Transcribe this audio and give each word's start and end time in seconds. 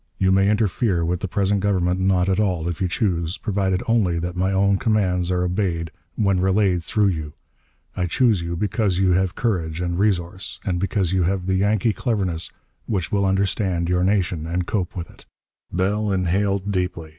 You 0.17 0.31
may 0.31 0.49
interfere 0.49 1.05
with 1.05 1.19
the 1.19 1.27
present 1.27 1.59
government 1.59 1.99
not 1.99 2.27
at 2.27 2.39
all, 2.39 2.67
if 2.67 2.81
you 2.81 2.87
choose, 2.87 3.37
provided 3.37 3.83
only 3.87 4.17
that 4.17 4.35
my 4.35 4.51
own 4.51 4.77
commands 4.77 5.29
are 5.29 5.43
obeyed 5.43 5.91
when 6.15 6.39
relayed 6.39 6.83
through 6.83 7.09
you. 7.09 7.33
I 7.95 8.07
choose 8.07 8.41
you 8.41 8.55
because 8.55 8.97
you 8.97 9.11
have 9.11 9.35
courage, 9.35 9.79
and 9.79 9.99
resource, 9.99 10.59
and 10.65 10.79
because 10.79 11.13
you 11.13 11.21
have 11.25 11.45
the 11.45 11.53
Yanqui 11.61 11.93
cleverness 11.93 12.51
which 12.87 13.11
will 13.11 13.25
understand 13.27 13.89
your 13.89 14.03
nation 14.03 14.47
and 14.47 14.65
cope 14.65 14.95
with 14.97 15.07
it." 15.11 15.27
Bell 15.71 16.11
inhaled 16.11 16.71
deeply. 16.71 17.09